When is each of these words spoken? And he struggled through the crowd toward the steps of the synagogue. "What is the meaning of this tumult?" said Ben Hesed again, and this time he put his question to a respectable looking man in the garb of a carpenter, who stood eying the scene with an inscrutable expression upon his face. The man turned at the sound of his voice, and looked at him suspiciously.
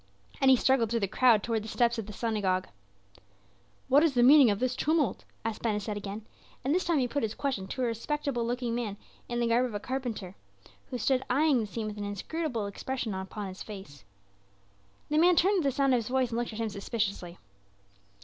And 0.41 0.49
he 0.49 0.55
struggled 0.57 0.89
through 0.89 1.01
the 1.01 1.07
crowd 1.07 1.43
toward 1.43 1.63
the 1.63 1.67
steps 1.67 1.99
of 1.99 2.07
the 2.07 2.11
synagogue. 2.11 2.67
"What 3.87 4.01
is 4.03 4.15
the 4.15 4.23
meaning 4.23 4.49
of 4.49 4.57
this 4.57 4.75
tumult?" 4.75 5.25
said 5.45 5.61
Ben 5.61 5.75
Hesed 5.75 5.89
again, 5.95 6.25
and 6.65 6.73
this 6.73 6.83
time 6.85 6.97
he 6.97 7.07
put 7.07 7.21
his 7.21 7.35
question 7.35 7.67
to 7.67 7.83
a 7.83 7.85
respectable 7.85 8.43
looking 8.43 8.73
man 8.73 8.97
in 9.29 9.39
the 9.39 9.45
garb 9.45 9.63
of 9.63 9.75
a 9.75 9.79
carpenter, 9.79 10.33
who 10.89 10.97
stood 10.97 11.21
eying 11.31 11.59
the 11.59 11.67
scene 11.67 11.85
with 11.85 11.99
an 11.99 12.03
inscrutable 12.03 12.65
expression 12.65 13.13
upon 13.13 13.47
his 13.47 13.61
face. 13.61 14.03
The 15.09 15.19
man 15.19 15.35
turned 15.35 15.59
at 15.59 15.63
the 15.65 15.71
sound 15.71 15.93
of 15.93 15.99
his 15.99 16.07
voice, 16.07 16.29
and 16.31 16.39
looked 16.39 16.51
at 16.53 16.59
him 16.59 16.69
suspiciously. 16.69 17.37